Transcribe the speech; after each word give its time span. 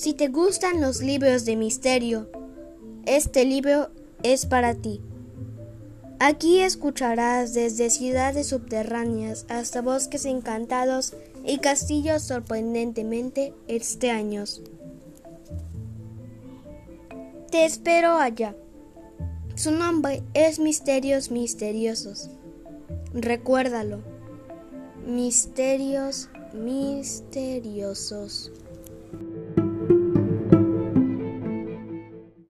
Si 0.00 0.14
te 0.14 0.28
gustan 0.28 0.80
los 0.80 1.02
libros 1.02 1.44
de 1.44 1.56
misterio, 1.56 2.30
este 3.04 3.44
libro 3.44 3.90
es 4.22 4.46
para 4.46 4.76
ti. 4.76 5.00
Aquí 6.20 6.60
escucharás 6.60 7.52
desde 7.52 7.90
ciudades 7.90 8.46
subterráneas 8.46 9.44
hasta 9.48 9.82
bosques 9.82 10.24
encantados 10.24 11.14
y 11.44 11.58
castillos 11.58 12.22
sorprendentemente 12.22 13.52
extraños. 13.66 14.62
Te 17.50 17.64
espero 17.64 18.18
allá. 18.18 18.54
Su 19.56 19.72
nombre 19.72 20.22
es 20.32 20.60
Misterios 20.60 21.32
Misteriosos. 21.32 22.30
Recuérdalo. 23.14 24.04
Misterios 25.04 26.28
misteriosos. 26.54 28.52